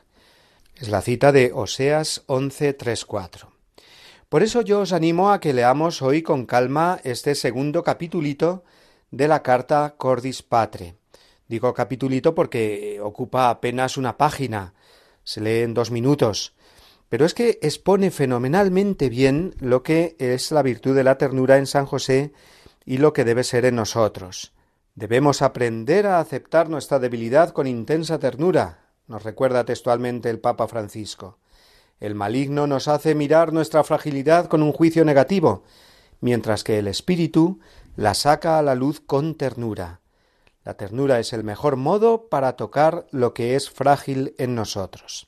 [0.75, 3.54] Es la cita de Oseas 11, 3, 4.
[4.35, 8.65] Por eso yo os animo a que leamos hoy con calma este segundo capitulito
[9.09, 10.97] de la carta Cordis Patre.
[11.47, 14.73] Digo capitulito porque ocupa apenas una página,
[15.23, 16.53] se lee en dos minutos,
[17.07, 21.65] pero es que expone fenomenalmente bien lo que es la virtud de la ternura en
[21.65, 22.33] San José
[22.83, 24.51] y lo que debe ser en nosotros.
[24.95, 31.37] Debemos aprender a aceptar nuestra debilidad con intensa ternura, nos recuerda textualmente el Papa Francisco.
[31.99, 35.63] El maligno nos hace mirar nuestra fragilidad con un juicio negativo,
[36.19, 37.59] mientras que el espíritu
[37.95, 40.01] la saca a la luz con ternura.
[40.63, 45.27] La ternura es el mejor modo para tocar lo que es frágil en nosotros.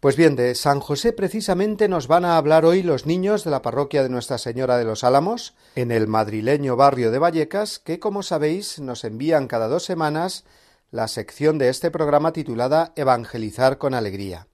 [0.00, 3.62] Pues bien, de San José precisamente nos van a hablar hoy los niños de la
[3.62, 8.22] parroquia de Nuestra Señora de los Álamos, en el madrileño barrio de Vallecas, que como
[8.22, 10.44] sabéis nos envían cada dos semanas
[10.90, 14.46] la sección de este programa titulada Evangelizar con Alegría.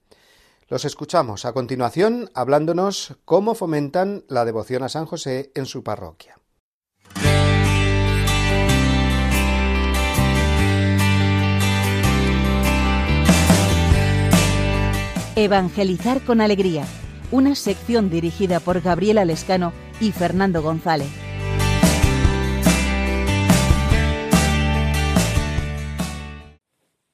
[0.67, 6.37] Los escuchamos a continuación hablándonos cómo fomentan la devoción a San José en su parroquia.
[15.35, 16.87] Evangelizar con Alegría,
[17.29, 21.24] una sección dirigida por Gabriela Lescano y Fernando González.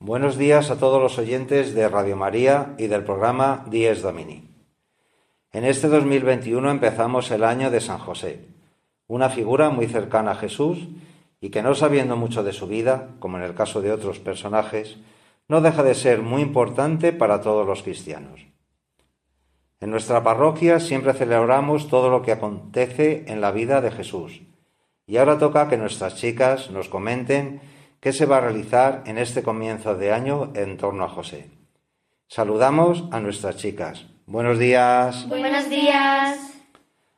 [0.03, 4.49] Buenos días a todos los oyentes de Radio María y del programa Dies Domini.
[5.51, 8.47] En este 2021 empezamos el año de San José,
[9.05, 10.87] una figura muy cercana a Jesús
[11.39, 14.97] y que no sabiendo mucho de su vida, como en el caso de otros personajes,
[15.47, 18.41] no deja de ser muy importante para todos los cristianos.
[19.81, 24.41] En nuestra parroquia siempre celebramos todo lo que acontece en la vida de Jesús
[25.05, 27.61] y ahora toca que nuestras chicas nos comenten
[28.01, 31.49] qué se va a realizar en este comienzo de año en torno a José.
[32.27, 34.05] Saludamos a nuestras chicas.
[34.25, 35.29] Buenos días.
[35.29, 36.51] Buenos días.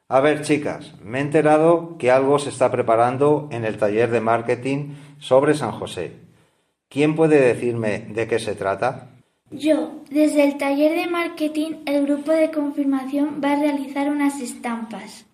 [0.09, 4.19] A ver, chicas, me he enterado que algo se está preparando en el taller de
[4.19, 6.11] marketing sobre San José.
[6.89, 9.07] ¿Quién puede decirme de qué se trata?
[9.51, 15.25] Yo, desde el taller de marketing, el grupo de confirmación va a realizar unas estampas.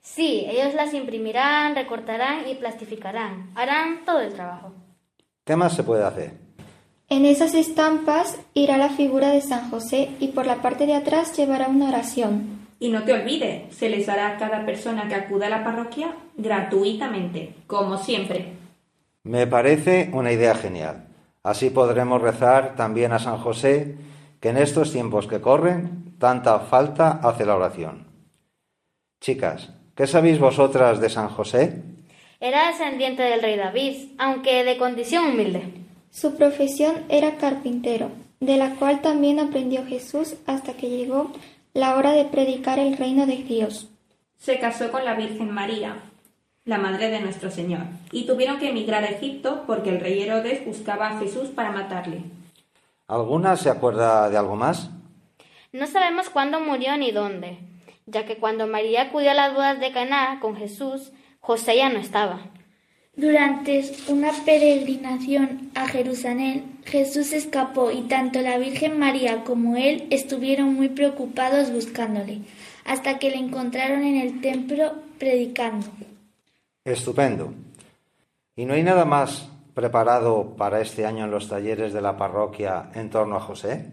[0.00, 3.50] Sí, ellos las imprimirán, recortarán y plastificarán.
[3.54, 4.83] Harán todo el trabajo.
[5.44, 6.32] ¿Qué más se puede hacer?
[7.10, 11.36] En esas estampas irá la figura de San José y por la parte de atrás
[11.36, 12.66] llevará una oración.
[12.80, 16.14] Y no te olvides, se les dará a cada persona que acuda a la parroquia
[16.36, 18.54] gratuitamente, como siempre.
[19.22, 21.08] Me parece una idea genial.
[21.42, 23.96] Así podremos rezar también a San José,
[24.40, 28.06] que en estos tiempos que corren, tanta falta hace la oración.
[29.20, 31.82] Chicas, ¿qué sabéis vosotras de San José?
[32.40, 35.62] Era descendiente del rey David, aunque de condición humilde.
[36.10, 38.10] Su profesión era carpintero,
[38.40, 41.32] de la cual también aprendió Jesús hasta que llegó
[41.72, 43.88] la hora de predicar el reino de Dios.
[44.38, 45.96] Se casó con la Virgen María,
[46.64, 47.82] la madre de nuestro Señor,
[48.12, 52.22] y tuvieron que emigrar a Egipto porque el rey Herodes buscaba a Jesús para matarle.
[53.06, 54.90] ¿Alguna se acuerda de algo más?
[55.72, 57.58] No sabemos cuándo murió ni dónde,
[58.06, 61.12] ya que cuando María acudió a las bodas de Caná con Jesús,
[61.44, 62.40] José ya no estaba.
[63.14, 70.74] Durante una peregrinación a Jerusalén, Jesús escapó y tanto la Virgen María como él estuvieron
[70.74, 72.40] muy preocupados buscándole,
[72.86, 75.86] hasta que le encontraron en el templo predicando.
[76.82, 77.52] Estupendo.
[78.56, 82.90] ¿Y no hay nada más preparado para este año en los talleres de la parroquia
[82.94, 83.92] en torno a José?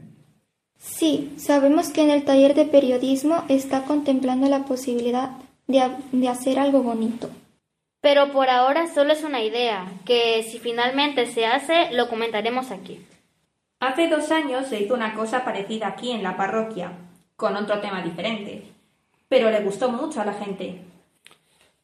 [0.78, 5.32] Sí, sabemos que en el taller de periodismo está contemplando la posibilidad
[5.72, 7.30] de, de hacer algo bonito.
[8.02, 13.06] Pero por ahora solo es una idea, que si finalmente se hace, lo comentaremos aquí.
[13.80, 16.92] Hace dos años se hizo una cosa parecida aquí en la parroquia,
[17.36, 18.64] con otro tema diferente,
[19.28, 20.82] pero le gustó mucho a la gente.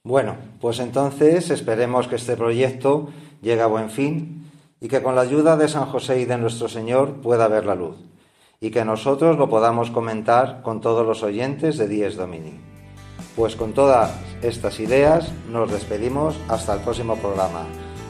[0.03, 3.09] Bueno, pues entonces esperemos que este proyecto
[3.41, 6.69] llegue a buen fin y que con la ayuda de San José y de nuestro
[6.69, 7.97] Señor pueda ver la luz
[8.59, 12.59] y que nosotros lo podamos comentar con todos los oyentes de Dies Domini.
[13.35, 14.11] Pues con todas
[14.41, 17.65] estas ideas nos despedimos hasta el próximo programa.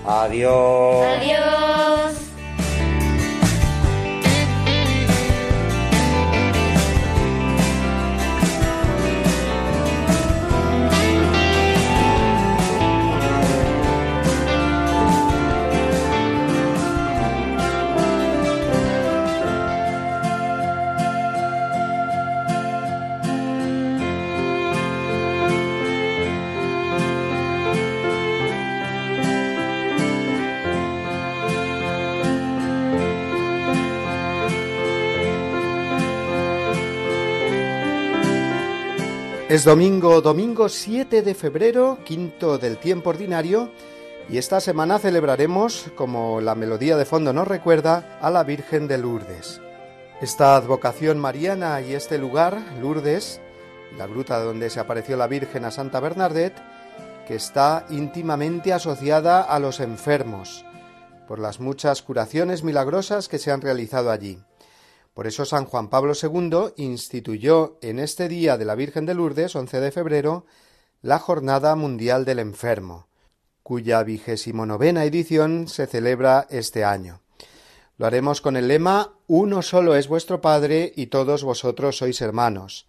[0.05, 1.05] Adiós.
[1.20, 2.37] Adiós.
[39.58, 43.72] Es domingo, domingo 7 de febrero, quinto del tiempo ordinario,
[44.30, 48.99] y esta semana celebraremos, como la melodía de fondo nos recuerda, a la Virgen de
[48.99, 49.60] Lourdes.
[50.22, 53.41] Esta advocación mariana y este lugar, Lourdes,
[53.97, 56.62] la gruta donde se apareció la Virgen a Santa Bernadette,
[57.28, 60.66] que está íntimamente asociada a los enfermos,
[61.28, 64.38] por las muchas curaciones milagrosas que se han realizado allí.
[65.18, 69.55] Por eso San Juan Pablo II instituyó en este día de la Virgen de Lourdes,
[69.55, 70.45] 11 de febrero,
[71.01, 73.07] la Jornada Mundial del Enfermo,
[73.63, 77.22] cuya vigésimo novena edición se celebra este año.
[77.97, 82.86] Lo haremos con el lema Uno solo es vuestro Padre y todos vosotros sois hermanos.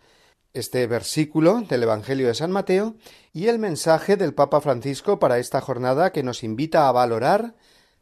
[0.53, 2.97] Este versículo del Evangelio de San Mateo
[3.33, 7.55] y el mensaje del Papa Francisco para esta jornada que nos invita a valorar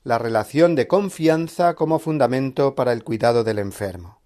[0.07, 4.21] la relación de confianza como fundamento para el cuidado del enfermo.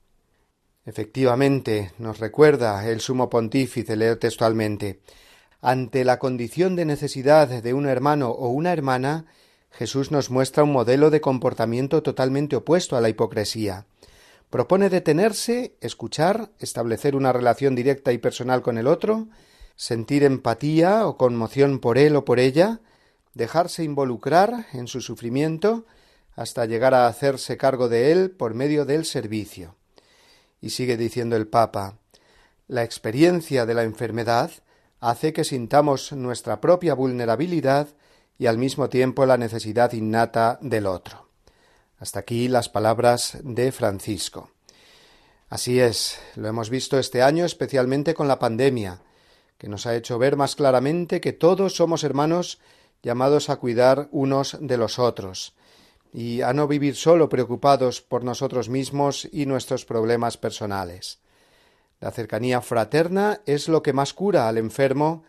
[0.84, 5.00] Efectivamente, nos recuerda el sumo pontífice, leo textualmente,
[5.62, 9.24] ante la condición de necesidad de un hermano o una hermana,
[9.70, 13.86] Jesús nos muestra un modelo de comportamiento totalmente opuesto a la hipocresía.
[14.50, 19.28] Propone detenerse, escuchar, establecer una relación directa y personal con el otro,
[19.76, 22.80] sentir empatía o conmoción por él o por ella,
[23.34, 25.84] dejarse involucrar en su sufrimiento
[26.34, 29.76] hasta llegar a hacerse cargo de él por medio del servicio.
[30.60, 31.96] Y sigue diciendo el Papa
[32.70, 34.52] la experiencia de la enfermedad
[35.00, 37.88] hace que sintamos nuestra propia vulnerabilidad
[38.38, 41.26] y al mismo tiempo la necesidad innata del otro.
[41.98, 44.52] Hasta aquí las palabras de Francisco.
[45.48, 49.02] Así es, lo hemos visto este año especialmente con la pandemia,
[49.58, 52.60] que nos ha hecho ver más claramente que todos somos hermanos
[53.02, 55.54] llamados a cuidar unos de los otros,
[56.12, 61.20] y a no vivir solo preocupados por nosotros mismos y nuestros problemas personales.
[62.00, 65.22] La cercanía fraterna es lo que más cura al enfermo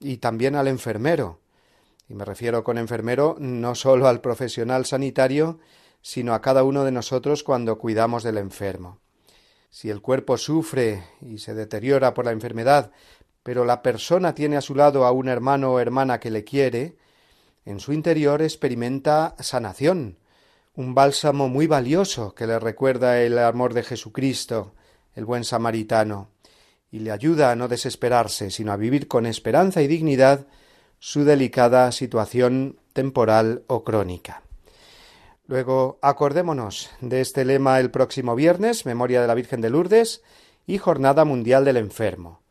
[0.00, 1.40] y también al enfermero.
[2.08, 5.58] Y me refiero con enfermero no solo al profesional sanitario,
[6.00, 8.98] sino a cada uno de nosotros cuando cuidamos del enfermo.
[9.70, 12.90] Si el cuerpo sufre y se deteriora por la enfermedad,
[13.48, 16.98] pero la persona tiene a su lado a un hermano o hermana que le quiere,
[17.64, 20.18] en su interior experimenta sanación,
[20.74, 24.74] un bálsamo muy valioso que le recuerda el amor de Jesucristo,
[25.14, 26.28] el buen samaritano,
[26.90, 30.46] y le ayuda a no desesperarse, sino a vivir con esperanza y dignidad
[30.98, 34.42] su delicada situación temporal o crónica.
[35.46, 40.20] Luego acordémonos de este lema el próximo viernes, Memoria de la Virgen de Lourdes
[40.66, 42.42] y Jornada Mundial del Enfermo.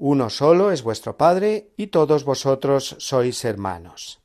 [0.00, 4.20] Uno solo es vuestro Padre y todos vosotros sois hermanos.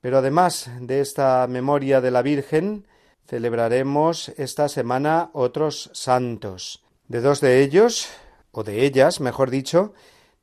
[0.00, 2.84] Pero además de esta memoria de la Virgen,
[3.28, 6.82] celebraremos esta semana otros santos.
[7.06, 8.08] De dos de ellos,
[8.50, 9.94] o de ellas, mejor dicho,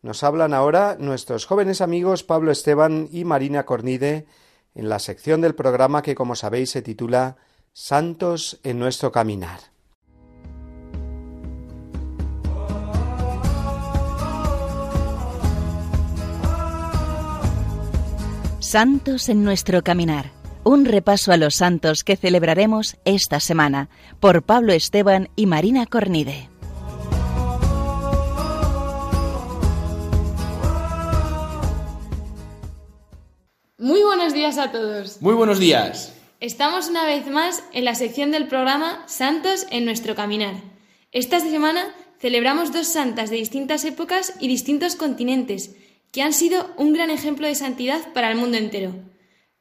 [0.02, 4.26] nos hablan ahora nuestros jóvenes amigos Pablo Esteban y Marina Cornide
[4.74, 7.36] en la sección del programa que, como sabéis, se titula
[7.74, 9.73] Santos en nuestro caminar.
[18.74, 20.32] Santos en nuestro caminar.
[20.64, 23.88] Un repaso a los santos que celebraremos esta semana
[24.20, 26.50] por Pablo Esteban y Marina Cornide.
[33.78, 35.22] Muy buenos días a todos.
[35.22, 36.16] Muy buenos días.
[36.40, 40.56] Estamos una vez más en la sección del programa Santos en nuestro caminar.
[41.12, 45.76] Esta semana celebramos dos santas de distintas épocas y distintos continentes
[46.14, 48.94] que han sido un gran ejemplo de santidad para el mundo entero.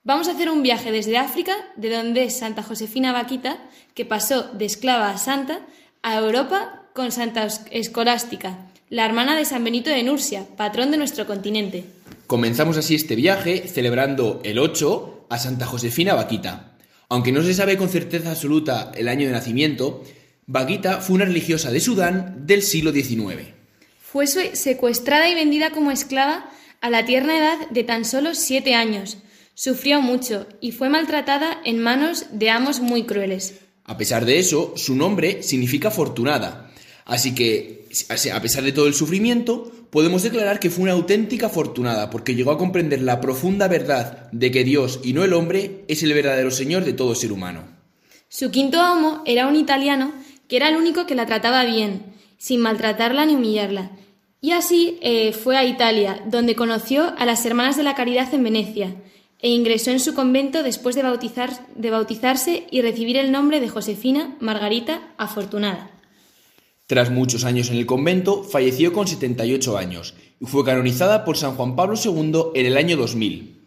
[0.04, 3.58] Vamos a hacer un viaje desde África, de donde es Santa Josefina Vaquita,
[3.94, 5.60] que pasó de esclava a santa,
[6.02, 11.26] a Europa con Santa Escolástica, la hermana de San Benito de Nursia, patrón de nuestro
[11.26, 11.84] continente.
[12.26, 16.76] Comenzamos así este viaje celebrando el 8 a Santa Josefina Vaquita.
[17.08, 20.04] Aunque no se sabe con certeza absoluta el año de nacimiento,
[20.46, 23.61] Vaquita fue una religiosa de Sudán del siglo XIX.
[24.12, 26.44] Fue secuestrada y vendida como esclava
[26.82, 29.16] a la tierna edad de tan solo siete años.
[29.54, 33.54] Sufrió mucho y fue maltratada en manos de amos muy crueles.
[33.84, 36.70] A pesar de eso, su nombre significa afortunada.
[37.06, 42.10] Así que, a pesar de todo el sufrimiento, podemos declarar que fue una auténtica afortunada
[42.10, 46.02] porque llegó a comprender la profunda verdad de que Dios y no el hombre es
[46.02, 47.64] el verdadero Señor de todo ser humano.
[48.28, 50.12] Su quinto amo era un italiano
[50.48, 53.92] que era el único que la trataba bien, sin maltratarla ni humillarla,
[54.42, 58.42] y así eh, fue a Italia, donde conoció a las Hermanas de la Caridad en
[58.42, 58.96] Venecia,
[59.38, 63.68] e ingresó en su convento después de, bautizar, de bautizarse y recibir el nombre de
[63.68, 65.90] Josefina Margarita Afortunada.
[66.88, 71.54] Tras muchos años en el convento, falleció con 78 años y fue canonizada por San
[71.54, 73.60] Juan Pablo II en el año 2000.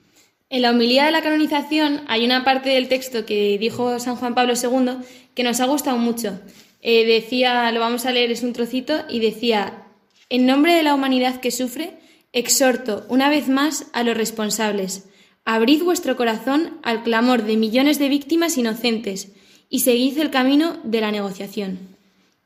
[0.50, 4.36] En la homilía de la canonización hay una parte del texto que dijo San Juan
[4.36, 6.38] Pablo II que nos ha gustado mucho.
[6.82, 9.85] Eh, decía, lo vamos a leer, es un trocito, y decía,
[10.30, 11.98] en nombre de la humanidad que sufre,
[12.34, 15.08] exhorto una vez más a los responsables.
[15.46, 19.32] Abrid vuestro corazón al clamor de millones de víctimas inocentes
[19.70, 21.96] y seguid el camino de la negociación.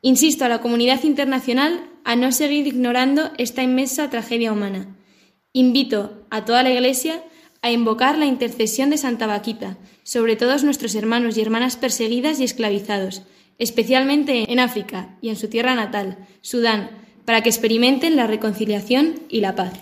[0.02, 4.96] Insisto a la comunidad internacional a no seguir ignorando esta inmensa tragedia humana.
[5.54, 7.24] Invito a toda la Iglesia
[7.62, 12.44] a invocar la intercesión de Santa Vaquita sobre todos nuestros hermanos y hermanas perseguidas y
[12.44, 13.24] esclavizados,
[13.58, 19.42] especialmente en África y en su tierra natal, Sudán, para que experimenten la reconciliación y
[19.42, 19.74] la paz.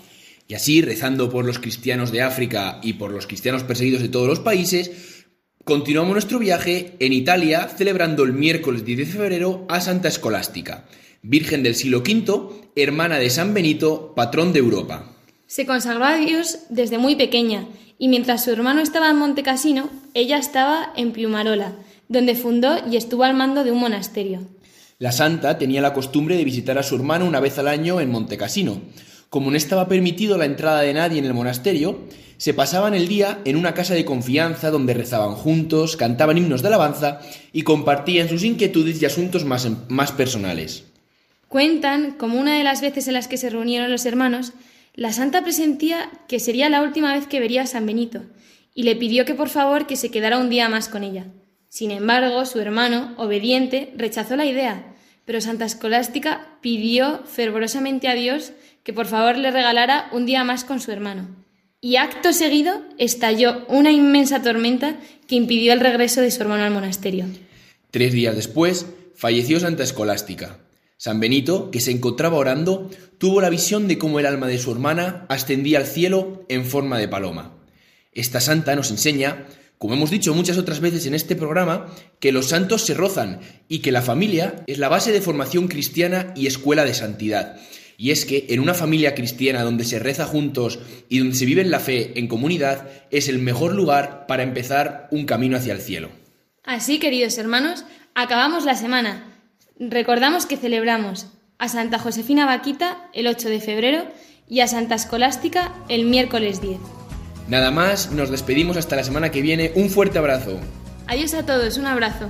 [0.48, 4.28] Y así, rezando por los cristianos de África y por los cristianos perseguidos de todos
[4.28, 5.24] los países,
[5.64, 10.84] continuamos nuestro viaje en Italia celebrando el miércoles 10 de febrero a Santa Escolástica,
[11.22, 15.10] Virgen del siglo V, hermana de San Benito, patrón de Europa.
[15.46, 17.64] Se consagró a Dios desde muy pequeña
[17.98, 21.76] y mientras su hermano estaba en Monte Cassino, ella estaba en Piumarola,
[22.10, 24.40] donde fundó y estuvo al mando de un monasterio.
[25.00, 28.10] La santa tenía la costumbre de visitar a su hermano una vez al año en
[28.10, 28.80] Montecassino.
[29.30, 32.00] Como no estaba permitido la entrada de nadie en el monasterio,
[32.36, 36.68] se pasaban el día en una casa de confianza donde rezaban juntos, cantaban himnos de
[36.68, 37.20] alabanza
[37.52, 40.82] y compartían sus inquietudes y asuntos más, más personales.
[41.46, 44.52] Cuentan como una de las veces en las que se reunieron los hermanos,
[44.94, 48.24] la santa presentía que sería la última vez que vería a San Benito
[48.74, 51.28] y le pidió que por favor que se quedara un día más con ella.
[51.68, 54.94] Sin embargo, su hermano, obediente, rechazó la idea,
[55.24, 58.52] pero Santa Escolástica pidió fervorosamente a Dios
[58.82, 61.28] que por favor le regalara un día más con su hermano.
[61.80, 64.96] Y acto seguido estalló una inmensa tormenta
[65.26, 67.26] que impidió el regreso de su hermano al monasterio.
[67.90, 70.58] Tres días después falleció Santa Escolástica.
[70.96, 74.72] San Benito, que se encontraba orando, tuvo la visión de cómo el alma de su
[74.72, 77.56] hermana ascendía al cielo en forma de paloma.
[78.12, 79.46] Esta santa nos enseña
[79.78, 81.86] como hemos dicho muchas otras veces en este programa,
[82.18, 86.32] que los santos se rozan y que la familia es la base de formación cristiana
[86.34, 87.56] y escuela de santidad.
[87.96, 91.64] Y es que en una familia cristiana donde se reza juntos y donde se vive
[91.64, 96.10] la fe en comunidad es el mejor lugar para empezar un camino hacia el cielo.
[96.64, 99.40] Así, queridos hermanos, acabamos la semana.
[99.80, 101.26] Recordamos que celebramos
[101.58, 104.04] a Santa Josefina Vaquita el 8 de febrero
[104.48, 106.97] y a Santa Escolástica el miércoles 10.
[107.48, 109.72] Nada más, nos despedimos hasta la semana que viene.
[109.74, 110.58] Un fuerte abrazo.
[111.06, 112.28] Adiós a todos, un abrazo.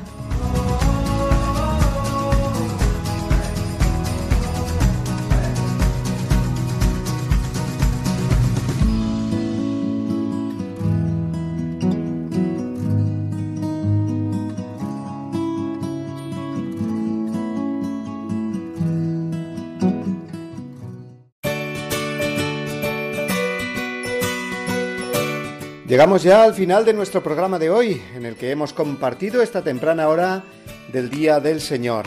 [25.88, 29.62] Llegamos ya al final de nuestro programa de hoy, en el que hemos compartido esta
[29.62, 30.44] temprana hora
[30.92, 32.04] del Día del Señor.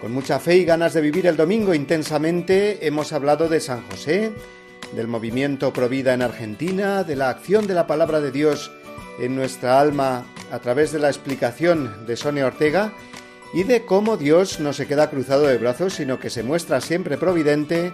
[0.00, 4.32] Con mucha fe y ganas de vivir el domingo intensamente, hemos hablado de San José,
[4.96, 8.72] del movimiento Provida en Argentina, de la acción de la palabra de Dios
[9.20, 12.94] en nuestra alma a través de la explicación de Sonia Ortega
[13.52, 17.18] y de cómo Dios no se queda cruzado de brazos, sino que se muestra siempre
[17.18, 17.92] providente,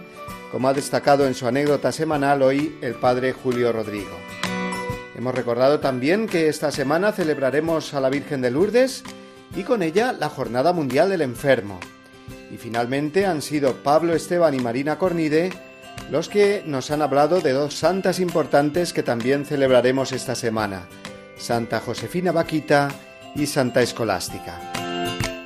[0.49, 4.15] como ha destacado en su anécdota semanal hoy el padre Julio Rodrigo.
[5.19, 9.03] Hemos recordado también que esta semana celebraremos a la Virgen de Lourdes
[9.53, 11.77] y con ella la Jornada Mundial del Enfermo.
[12.49, 15.51] Y finalmente han sido Pablo Esteban y Marina Cornide
[16.09, 20.87] los que nos han hablado de dos santas importantes que también celebraremos esta semana,
[21.37, 22.87] Santa Josefina Vaquita
[23.35, 24.71] y Santa Escolástica.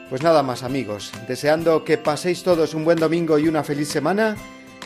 [0.08, 4.36] Pues nada más amigos, deseando que paséis todos un buen domingo y una feliz semana,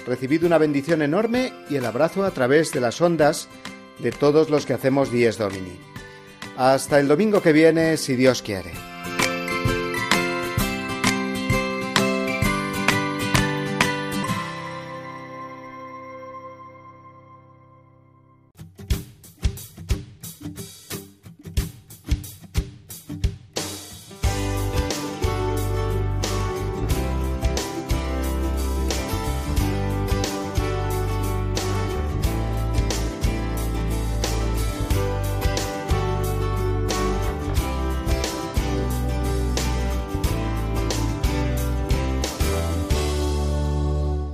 [0.06, 3.50] recibid una bendición enorme y el abrazo a través de las ondas
[4.00, 5.80] de todos los que hacemos Dies Domini.
[6.58, 8.97] Hasta el domingo que viene, si Dios quiere.